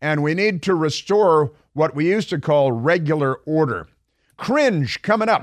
[0.00, 3.86] and we need to restore what we used to call regular order.
[4.36, 5.42] Cringe coming up.